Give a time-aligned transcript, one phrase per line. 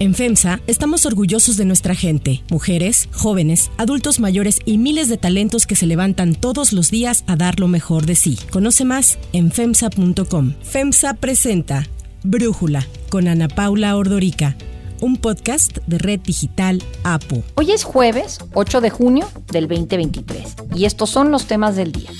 [0.00, 5.66] En FEMSA estamos orgullosos de nuestra gente, mujeres, jóvenes, adultos mayores y miles de talentos
[5.66, 8.38] que se levantan todos los días a dar lo mejor de sí.
[8.50, 10.54] Conoce más en FEMSA.com.
[10.62, 11.86] FEMSA presenta
[12.22, 14.56] Brújula con Ana Paula Ordorica
[15.00, 17.42] un podcast de Red Digital APO.
[17.54, 22.10] Hoy es jueves 8 de junio del 2023 y estos son los temas del día.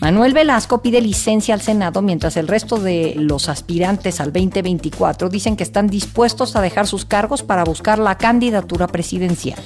[0.00, 5.56] Manuel Velasco pide licencia al Senado mientras el resto de los aspirantes al 2024 dicen
[5.56, 9.58] que están dispuestos a dejar sus cargos para buscar la candidatura presidencial.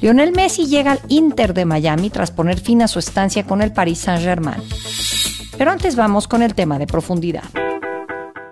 [0.00, 3.72] Lionel Messi llega al Inter de Miami tras poner fin a su estancia con el
[3.72, 4.62] Paris Saint-Germain.
[5.56, 7.44] Pero antes vamos con el tema de profundidad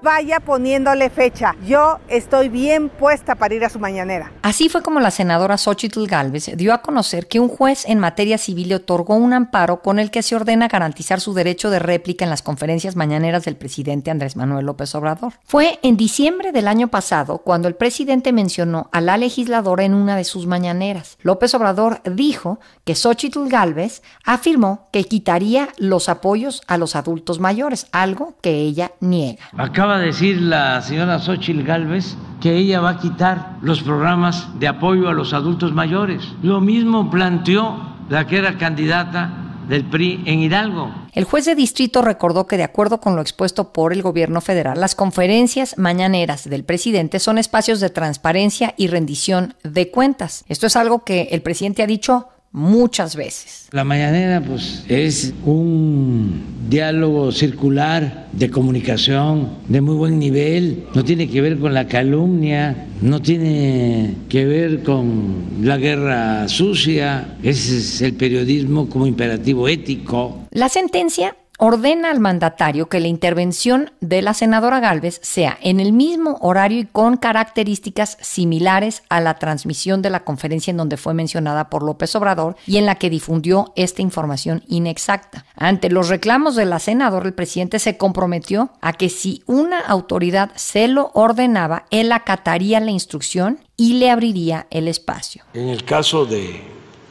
[0.03, 1.55] vaya poniéndole fecha.
[1.67, 4.33] Yo estoy bien puesta para ir a su mañanera.
[4.43, 8.39] Así fue como la senadora Xochitl Galvez dio a conocer que un juez en materia
[8.39, 12.25] civil le otorgó un amparo con el que se ordena garantizar su derecho de réplica
[12.25, 15.35] en las conferencias mañaneras del presidente Andrés Manuel López Obrador.
[15.45, 20.17] Fue en diciembre del año pasado cuando el presidente mencionó a la legisladora en una
[20.17, 21.19] de sus mañaneras.
[21.23, 27.87] López Obrador dijo que Xochitl Galvez afirmó que quitaría los apoyos a los adultos mayores,
[27.93, 29.45] algo que ella niega.
[29.57, 34.69] Acaba a decir la señora Xochitl Galvez que ella va a quitar los programas de
[34.69, 36.23] apoyo a los adultos mayores.
[36.43, 37.77] Lo mismo planteó
[38.09, 39.31] la que era candidata
[39.69, 40.93] del PRI en Hidalgo.
[41.13, 44.81] El juez de distrito recordó que de acuerdo con lo expuesto por el gobierno federal,
[44.81, 50.45] las conferencias mañaneras del presidente son espacios de transparencia y rendición de cuentas.
[50.49, 53.69] Esto es algo que el presidente ha dicho muchas veces.
[53.71, 61.29] La mañanera pues es un diálogo circular de comunicación de muy buen nivel, no tiene
[61.29, 68.03] que ver con la calumnia, no tiene que ver con la guerra sucia, ese es
[68.03, 70.47] el periodismo como imperativo ético.
[70.51, 75.93] La sentencia ordena al mandatario que la intervención de la senadora Galvez sea en el
[75.93, 81.13] mismo horario y con características similares a la transmisión de la conferencia en donde fue
[81.13, 85.45] mencionada por López Obrador y en la que difundió esta información inexacta.
[85.55, 90.53] Ante los reclamos de la senadora, el presidente se comprometió a que si una autoridad
[90.55, 95.45] se lo ordenaba, él acataría la instrucción y le abriría el espacio.
[95.53, 96.63] En el caso de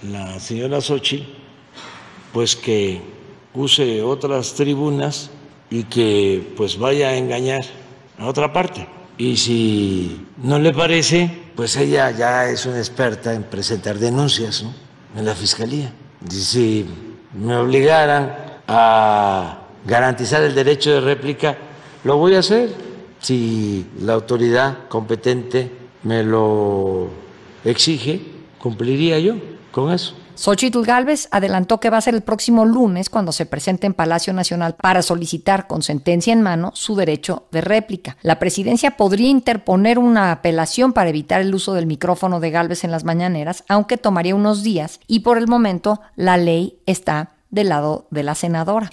[0.01, 1.35] la señora Sochi,
[2.33, 3.18] pues que
[3.59, 5.29] use otras tribunas
[5.69, 7.61] y que pues vaya a engañar
[8.17, 8.87] a otra parte.
[9.17, 14.63] Y si no le parece, pues ella ya es una experta en presentar denuncias
[15.15, 15.93] en la fiscalía.
[16.29, 16.85] Y si
[17.33, 18.35] me obligaran
[18.67, 21.57] a garantizar el derecho de réplica,
[22.05, 22.73] lo voy a hacer.
[23.19, 25.69] Si la autoridad competente
[26.03, 27.09] me lo
[27.65, 28.21] exige,
[28.57, 29.35] cumpliría yo
[29.71, 30.15] con eso.
[30.39, 34.31] Xochitl Galvez adelantó que va a ser el próximo lunes cuando se presente en Palacio
[34.31, 38.15] Nacional para solicitar con sentencia en mano su derecho de réplica.
[38.21, 42.91] La presidencia podría interponer una apelación para evitar el uso del micrófono de Galvez en
[42.91, 48.07] las mañaneras, aunque tomaría unos días y por el momento la ley está del lado
[48.09, 48.89] de la senadora.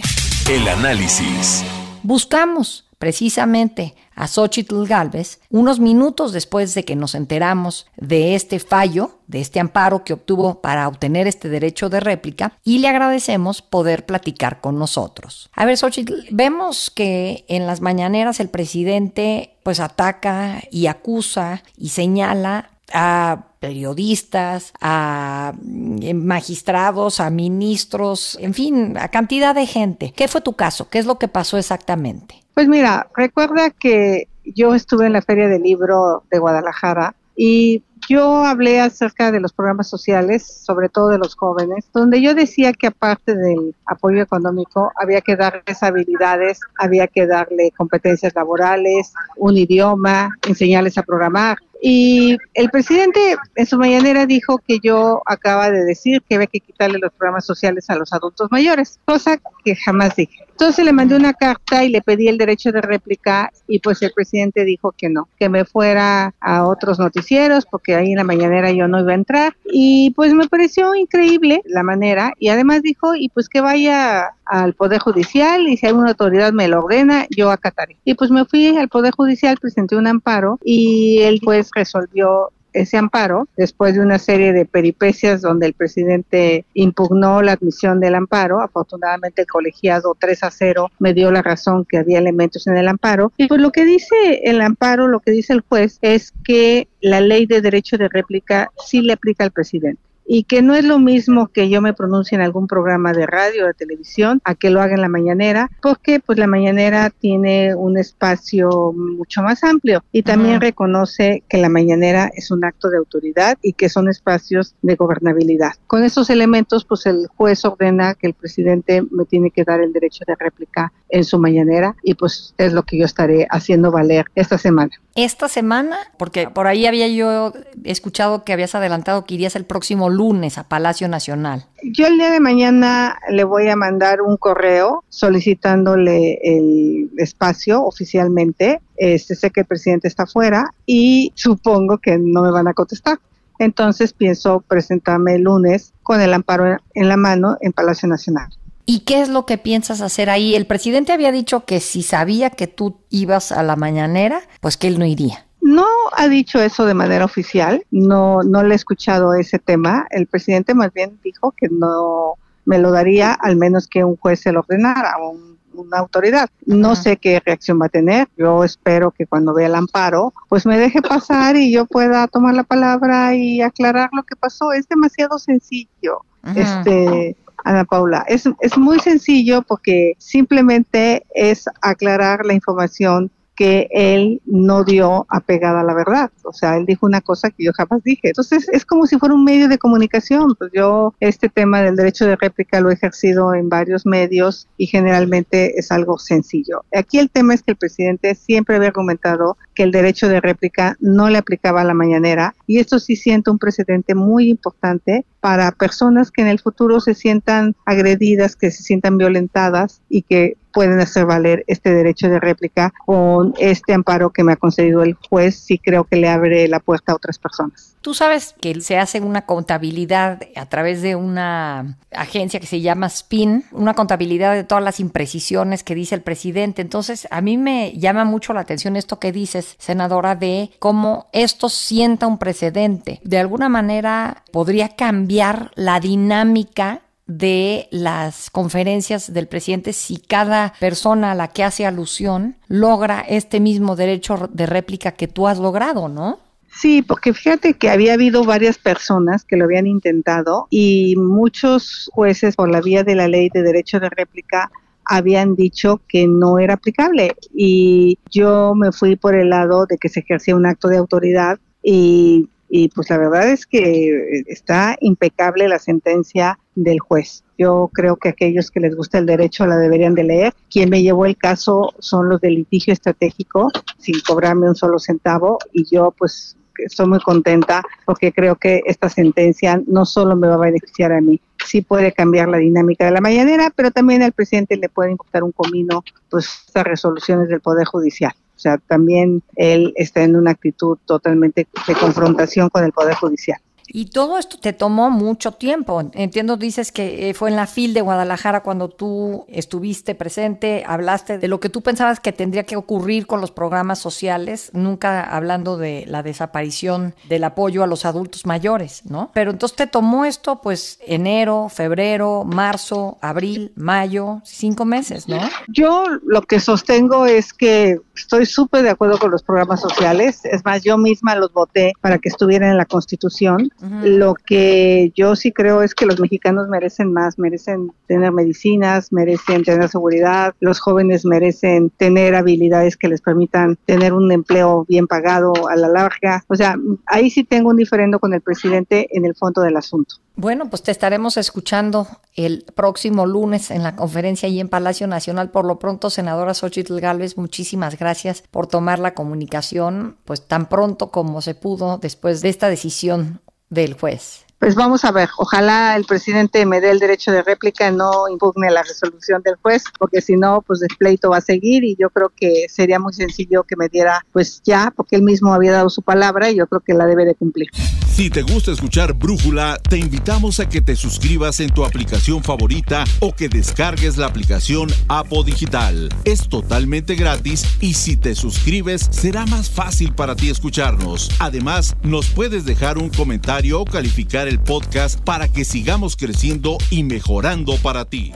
[0.51, 1.65] El análisis.
[2.03, 9.19] Buscamos precisamente a Xochitl Galvez unos minutos después de que nos enteramos de este fallo,
[9.27, 14.07] de este amparo que obtuvo para obtener este derecho de réplica y le agradecemos poder
[14.07, 15.51] platicar con nosotros.
[15.55, 21.89] A ver, Xochitl, vemos que en las mañaneras el presidente pues ataca y acusa y
[21.89, 30.13] señala a periodistas, a mm, magistrados, a ministros, en fin, a cantidad de gente.
[30.15, 30.89] ¿Qué fue tu caso?
[30.89, 32.43] ¿Qué es lo que pasó exactamente?
[32.55, 38.45] Pues mira, recuerda que yo estuve en la Feria del Libro de Guadalajara y yo
[38.45, 42.89] hablé acerca de los programas sociales, sobre todo de los jóvenes, donde yo decía que
[42.89, 50.31] aparte del apoyo económico, había que darles habilidades, había que darle competencias laborales, un idioma,
[50.47, 51.59] enseñarles a programar.
[51.83, 56.61] Y el presidente en su mañanera dijo que yo acaba de decir que había que
[56.61, 60.47] quitarle los programas sociales a los adultos mayores, cosa que jamás dije.
[60.51, 64.11] Entonces le mandé una carta y le pedí el derecho de réplica y pues el
[64.13, 68.73] presidente dijo que no, que me fuera a otros noticieros porque ahí en la mañanera
[68.73, 73.15] yo no iba a entrar y pues me pareció increíble la manera y además dijo
[73.15, 77.51] y pues que vaya al Poder Judicial y si alguna autoridad me lo ordena, yo
[77.51, 77.97] acataré.
[78.05, 82.51] Y pues me fui al Poder Judicial, presenté un amparo y él pues resolvió
[82.81, 88.15] ese amparo después de una serie de peripecias donde el presidente impugnó la admisión del
[88.15, 88.61] amparo.
[88.61, 92.89] Afortunadamente el colegiado 3 a 0 me dio la razón que había elementos en el
[92.89, 93.33] amparo.
[93.37, 97.21] Y pues lo que dice el amparo, lo que dice el juez es que la
[97.21, 100.99] ley de derecho de réplica sí le aplica al presidente y que no es lo
[100.99, 104.71] mismo que yo me pronuncie en algún programa de radio o de televisión a que
[104.71, 110.03] lo haga en la mañanera, porque pues la mañanera tiene un espacio mucho más amplio
[110.13, 114.75] y también reconoce que la mañanera es un acto de autoridad y que son espacios
[114.83, 115.73] de gobernabilidad.
[115.87, 119.93] Con esos elementos pues el juez ordena que el presidente me tiene que dar el
[119.93, 124.27] derecho de réplica en su mañanera y pues es lo que yo estaré haciendo valer
[124.35, 124.93] esta semana.
[125.17, 127.55] Esta semana, porque por ahí había yo
[127.85, 131.65] escuchado que habías adelantado que irías el próximo lunes a Palacio Nacional.
[131.83, 138.83] Yo el día de mañana le voy a mandar un correo solicitándole el espacio oficialmente.
[138.97, 143.19] Este, sé que el presidente está fuera y supongo que no me van a contestar.
[143.59, 148.51] Entonces pienso presentarme el lunes con el amparo en la mano en Palacio Nacional.
[148.87, 150.55] ¿Y qué es lo que piensas hacer ahí?
[150.55, 154.87] El presidente había dicho que si sabía que tú ibas a la mañanera, pues que
[154.87, 155.45] él no iría.
[155.61, 155.87] No
[156.17, 160.07] ha dicho eso de manera oficial, no, no le he escuchado ese tema.
[160.11, 162.35] El presidente más bien dijo que no
[162.65, 166.49] me lo daría al menos que un juez se lo ordenara, un, una autoridad.
[166.65, 168.29] No sé qué reacción va a tener.
[168.37, 172.55] Yo espero que cuando vea el amparo, pues me deje pasar y yo pueda tomar
[172.55, 174.73] la palabra y aclarar lo que pasó.
[174.73, 176.21] Es demasiado sencillo.
[176.55, 178.25] Este Ana Paula.
[178.29, 185.81] Es, es muy sencillo porque simplemente es aclarar la información que él no dio apegada
[185.81, 186.31] a la verdad.
[186.45, 188.29] O sea, él dijo una cosa que yo jamás dije.
[188.29, 190.55] Entonces, es como si fuera un medio de comunicación.
[190.57, 194.87] Pues yo este tema del derecho de réplica lo he ejercido en varios medios y
[194.87, 196.85] generalmente es algo sencillo.
[196.95, 200.97] Aquí el tema es que el presidente siempre había argumentado que el derecho de réplica
[201.01, 205.71] no le aplicaba a la mañanera y esto sí siente un precedente muy importante para
[205.71, 211.01] personas que en el futuro se sientan agredidas, que se sientan violentadas y que pueden
[211.01, 215.57] hacer valer este derecho de réplica con este amparo que me ha concedido el juez,
[215.59, 217.97] sí creo que le abre la puerta a otras personas.
[218.03, 223.09] Tú sabes que se hace una contabilidad a través de una agencia que se llama
[223.09, 226.83] SPIN, una contabilidad de todas las imprecisiones que dice el presidente.
[226.83, 231.71] Entonces, a mí me llama mucho la atención esto que dices, senadora, de cómo esto
[231.71, 233.19] sienta un precedente.
[233.25, 241.33] De alguna manera podría cambiar la dinámica de las conferencias del presidente si cada persona
[241.33, 246.09] a la que hace alusión logra este mismo derecho de réplica que tú has logrado,
[246.09, 246.39] ¿no?
[246.69, 252.55] Sí, porque fíjate que había habido varias personas que lo habían intentado y muchos jueces
[252.55, 254.71] por la vía de la ley de derecho de réplica
[255.07, 260.09] habían dicho que no era aplicable y yo me fui por el lado de que
[260.09, 265.69] se ejercía un acto de autoridad y y pues la verdad es que está impecable
[265.69, 267.45] la sentencia del juez.
[267.59, 270.55] Yo creo que aquellos que les gusta el derecho la deberían de leer.
[270.71, 275.59] Quien me llevó el caso son los de litigio estratégico, sin cobrarme un solo centavo,
[275.73, 280.55] y yo pues estoy muy contenta porque creo que esta sentencia no solo me va
[280.55, 284.33] a beneficiar a mí, sí puede cambiar la dinámica de la mañanera, pero también al
[284.33, 288.33] presidente le puede imputar un comino pues estas resoluciones del Poder Judicial.
[288.57, 293.61] O sea, también él está en una actitud totalmente de confrontación con el Poder Judicial.
[293.89, 296.03] Y todo esto te tomó mucho tiempo.
[296.13, 301.39] Entiendo, dices que eh, fue en la FIL de Guadalajara cuando tú estuviste presente, hablaste
[301.39, 305.77] de lo que tú pensabas que tendría que ocurrir con los programas sociales, nunca hablando
[305.77, 309.31] de la desaparición del apoyo a los adultos mayores, ¿no?
[309.33, 315.39] Pero entonces te tomó esto, pues, enero, febrero, marzo, abril, mayo, cinco meses, ¿no?
[315.69, 320.41] Yo lo que sostengo es que estoy súper de acuerdo con los programas sociales.
[320.45, 325.37] Es más, yo misma los voté para que estuvieran en la Constitución lo que yo
[325.37, 330.81] sí creo es que los mexicanos merecen más, merecen tener medicinas, merecen tener seguridad, los
[330.81, 336.45] jóvenes merecen tener habilidades que les permitan tener un empleo bien pagado a la larga.
[336.49, 336.77] O sea,
[337.07, 340.17] ahí sí tengo un diferendo con el presidente en el fondo del asunto.
[340.39, 345.51] Bueno, pues te estaremos escuchando el próximo lunes en la conferencia y en Palacio Nacional.
[345.51, 351.11] Por lo pronto, senadora Xochitl Galvez, muchísimas gracias por tomar la comunicación, pues tan pronto
[351.11, 353.41] como se pudo después de esta decisión
[353.71, 354.46] del juez.
[354.59, 358.71] Pues vamos a ver, ojalá el presidente me dé el derecho de réplica, no impugne
[358.71, 362.09] la resolución del juez, porque si no, pues el pleito va a seguir y yo
[362.09, 365.91] creo que sería muy sencillo que me diera, pues ya, porque él mismo había dado
[365.91, 367.69] su palabra y yo creo que la debe de cumplir.
[368.17, 373.05] Si te gusta escuchar Brújula, te invitamos a que te suscribas en tu aplicación favorita
[373.21, 376.09] o que descargues la aplicación Apo Digital.
[376.25, 381.31] Es totalmente gratis y si te suscribes será más fácil para ti escucharnos.
[381.41, 387.03] Además, nos puedes dejar un comentario o calificar el podcast para que sigamos creciendo y
[387.03, 388.33] mejorando para ti.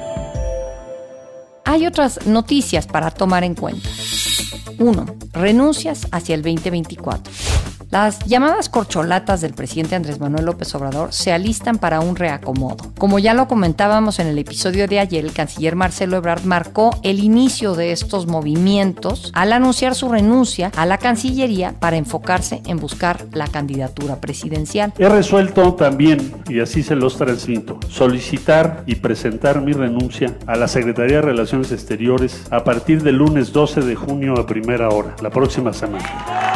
[1.65, 3.89] Hay otras noticias para tomar en cuenta.
[4.79, 7.33] 1 renuncias hacia el 2024.
[7.91, 12.93] Las llamadas corcholatas del presidente Andrés Manuel López Obrador se alistan para un reacomodo.
[12.97, 17.19] Como ya lo comentábamos en el episodio de ayer, el canciller Marcelo Ebrard marcó el
[17.19, 23.27] inicio de estos movimientos al anunciar su renuncia a la Cancillería para enfocarse en buscar
[23.33, 24.93] la candidatura presidencial.
[24.97, 30.69] He resuelto también, y así se los transmito, solicitar y presentar mi renuncia a la
[30.69, 35.31] Secretaría de Relaciones Exteriores a partir del lunes 12 de junio a primera hora, la
[35.31, 36.50] próxima semana.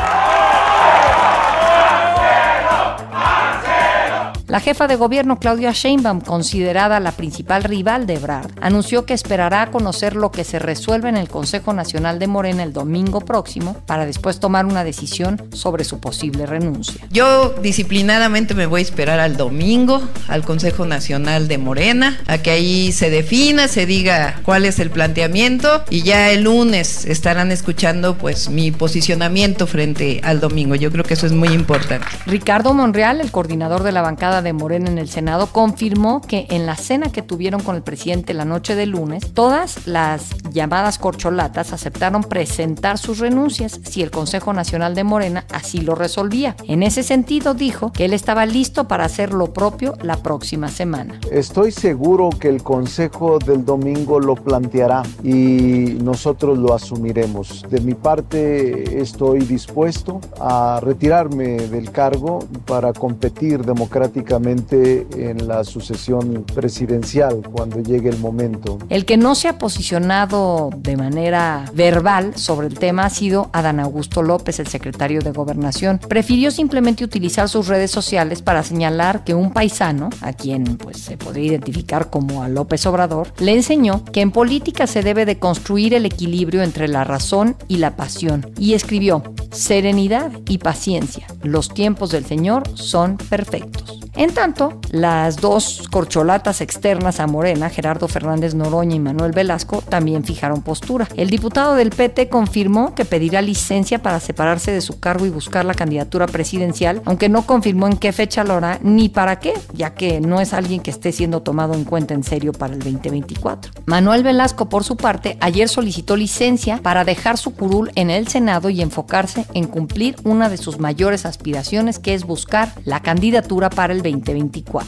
[4.54, 9.62] La jefa de gobierno Claudia Sheinbaum, considerada la principal rival de Ebrard, anunció que esperará
[9.62, 13.76] a conocer lo que se resuelve en el Consejo Nacional de Morena el domingo próximo
[13.84, 17.04] para después tomar una decisión sobre su posible renuncia.
[17.10, 22.52] Yo disciplinadamente me voy a esperar al domingo al Consejo Nacional de Morena, a que
[22.52, 28.16] ahí se defina, se diga cuál es el planteamiento y ya el lunes estarán escuchando
[28.16, 30.76] pues mi posicionamiento frente al domingo.
[30.76, 32.06] Yo creo que eso es muy importante.
[32.26, 36.66] Ricardo Monreal, el coordinador de la bancada de Morena en el Senado confirmó que en
[36.66, 41.72] la cena que tuvieron con el presidente la noche del lunes, todas las llamadas corcholatas
[41.72, 46.54] aceptaron presentar sus renuncias si el Consejo Nacional de Morena así lo resolvía.
[46.68, 51.18] En ese sentido dijo que él estaba listo para hacer lo propio la próxima semana.
[51.32, 57.64] Estoy seguro que el Consejo del domingo lo planteará y nosotros lo asumiremos.
[57.70, 66.44] De mi parte estoy dispuesto a retirarme del cargo para competir democráticamente en la sucesión
[66.54, 68.78] presidencial cuando llegue el momento.
[68.88, 73.78] El que no se ha posicionado de manera verbal sobre el tema ha sido Adán
[73.78, 75.98] Augusto López, el secretario de Gobernación.
[75.98, 81.16] Prefirió simplemente utilizar sus redes sociales para señalar que un paisano, a quien pues se
[81.16, 85.94] podría identificar como a López Obrador, le enseñó que en política se debe de construir
[85.94, 89.22] el equilibrio entre la razón y la pasión y escribió,
[89.52, 94.00] serenidad y paciencia, los tiempos del Señor son perfectos.
[94.16, 100.22] En tanto, las dos corcholatas externas a Morena, Gerardo Fernández Noroña y Manuel Velasco, también
[100.22, 101.08] fijaron postura.
[101.16, 105.64] El diputado del PT confirmó que pedirá licencia para separarse de su cargo y buscar
[105.64, 109.94] la candidatura presidencial, aunque no confirmó en qué fecha lo hará ni para qué, ya
[109.94, 113.72] que no es alguien que esté siendo tomado en cuenta en serio para el 2024.
[113.86, 118.70] Manuel Velasco, por su parte, ayer solicitó licencia para dejar su curul en el Senado
[118.70, 123.92] y enfocarse en cumplir una de sus mayores aspiraciones, que es buscar la candidatura para
[123.92, 124.86] el 2024.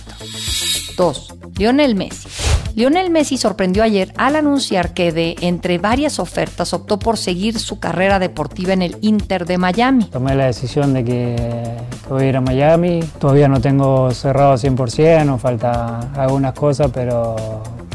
[0.96, 1.12] 2.
[1.58, 2.45] Lionel Messi.
[2.76, 7.80] Lionel Messi sorprendió ayer al anunciar que de entre varias ofertas optó por seguir su
[7.80, 10.04] carrera deportiva en el Inter de Miami.
[10.04, 11.36] Tomé la decisión de que,
[12.10, 13.00] voy a ir a Miami.
[13.18, 17.34] Todavía no tengo cerrado 100%, nos falta algunas cosas, pero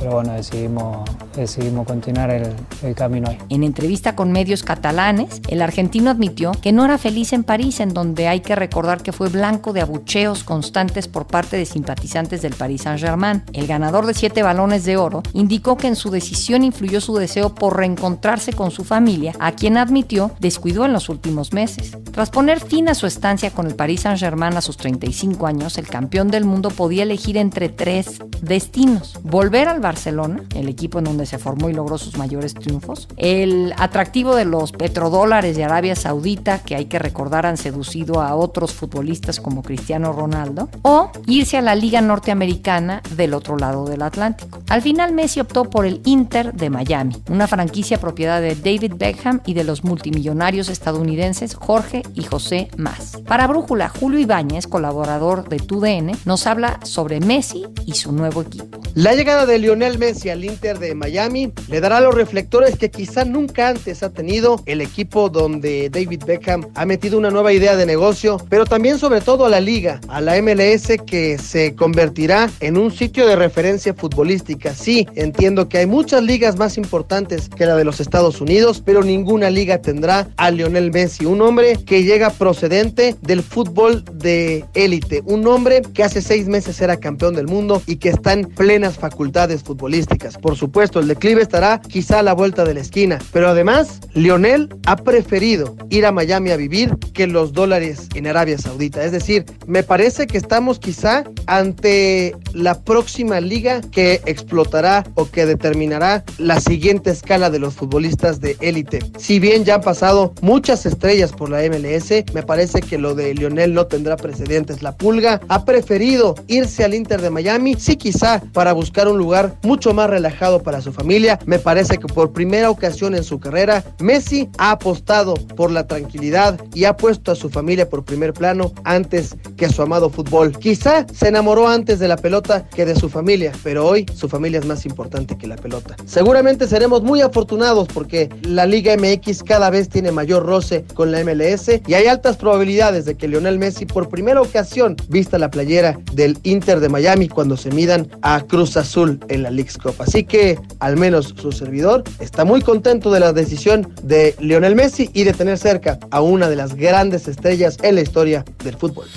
[0.01, 3.37] pero bueno, decidimos, decidimos continuar el, el, camino ahí.
[3.49, 7.93] En entrevista con medios catalanes, el argentino admitió que no era feliz en París, en
[7.93, 12.55] donde hay que recordar que fue blanco de abucheos constantes por parte de simpatizantes del
[12.55, 13.43] Paris Saint-Germain.
[13.53, 17.53] El ganador de siete balones de oro indicó que en su decisión influyó su deseo
[17.53, 21.97] por reencontrarse con su familia, a quien admitió descuidó en los últimos meses.
[22.11, 25.87] Tras poner fin a su estancia con el Paris Saint-Germain a sus 35 años, el
[25.87, 29.19] campeón del mundo podía elegir entre tres destinos.
[29.23, 33.07] Volver al Barcelona, el equipo en donde se formó y logró sus mayores triunfos.
[33.17, 38.35] El atractivo de los petrodólares de Arabia Saudita, que hay que recordar han seducido a
[38.35, 40.69] otros futbolistas como Cristiano Ronaldo.
[40.81, 44.60] O irse a la Liga Norteamericana del otro lado del Atlántico.
[44.69, 49.41] Al final Messi optó por el Inter de Miami, una franquicia propiedad de David Beckham
[49.45, 53.17] y de los multimillonarios estadounidenses Jorge y José Más.
[53.27, 58.79] Para Brújula, Julio Ibáñez, colaborador de TUDN, nos habla sobre Messi y su nuevo equipo.
[58.93, 63.25] La llegada de Lionel Messi al Inter de Miami le dará los reflectores que quizá
[63.25, 67.85] nunca antes ha tenido el equipo donde David Beckham ha metido una nueva idea de
[67.85, 72.77] negocio, pero también sobre todo a la liga, a la MLS que se convertirá en
[72.77, 74.40] un sitio de referencia futbolística.
[74.75, 79.03] Sí, entiendo que hay muchas ligas más importantes que la de los Estados Unidos, pero
[79.03, 85.21] ninguna liga tendrá a Lionel Messi, un hombre que llega procedente del fútbol de élite,
[85.25, 88.97] un hombre que hace seis meses era campeón del mundo y que está en plenas
[88.97, 90.37] facultades futbolísticas.
[90.37, 94.69] Por supuesto, el declive estará quizá a la vuelta de la esquina, pero además, Lionel
[94.85, 99.03] ha preferido ir a Miami a vivir que los dólares en Arabia Saudita.
[99.03, 105.45] Es decir, me parece que estamos quizá ante la próxima liga que explotará o que
[105.45, 108.99] determinará la siguiente escala de los futbolistas de élite.
[109.17, 113.33] Si bien ya han pasado muchas estrellas por la MLS, me parece que lo de
[113.33, 114.81] Lionel no tendrá precedentes.
[114.81, 119.55] La Pulga ha preferido irse al Inter de Miami, sí quizá para buscar un lugar
[119.63, 121.39] mucho más relajado para su familia.
[121.45, 126.59] Me parece que por primera ocasión en su carrera, Messi ha apostado por la tranquilidad
[126.73, 130.57] y ha puesto a su familia por primer plano antes que su amado fútbol.
[130.57, 134.59] Quizá se enamoró antes de la pelota que de su familia, pero hoy su familia
[134.59, 135.95] es más importante que la pelota.
[136.05, 141.23] Seguramente seremos muy afortunados porque la Liga MX cada vez tiene mayor roce con la
[141.23, 145.97] MLS y hay altas probabilidades de que Lionel Messi por primera ocasión vista la playera
[146.13, 149.95] del Inter de Miami cuando se midan a Cruz Azul en la League's Cup.
[149.97, 155.09] Así que al menos su servidor está muy contento de la decisión de Lionel Messi
[155.13, 159.07] y de tener cerca a una de las grandes estrellas en la historia del fútbol.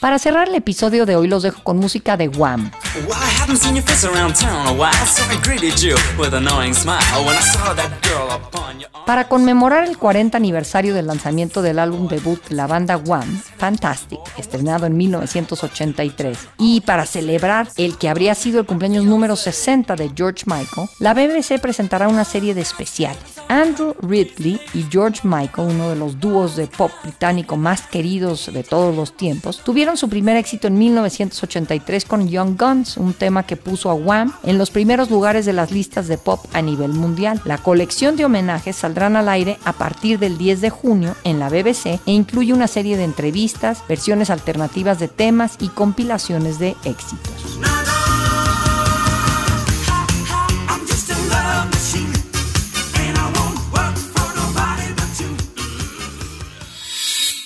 [0.00, 2.70] Para cerrar el episodio de hoy los dejo con música de Wham.
[9.06, 14.86] Para conmemorar el 40 aniversario del lanzamiento del álbum debut la banda Wham, Fantastic, estrenado
[14.86, 20.44] en 1983, y para celebrar el que habría sido el cumpleaños número 60 de George
[20.46, 23.36] Michael, la BBC presentará una serie de especiales.
[23.48, 28.64] Andrew Ridley y George Michael, uno de los dúos de pop británico más queridos de
[28.64, 33.56] todos los tiempos, tuvieron su primer éxito en 1983 con Young Guns, un tema que
[33.56, 37.40] puso a Wham en los primeros lugares de las listas de pop a nivel mundial.
[37.44, 41.48] La colección de homenajes saldrán al aire a partir del 10 de junio en la
[41.48, 47.58] BBC e incluye una serie de entrevistas, versiones alternativas de temas y compilaciones de éxitos.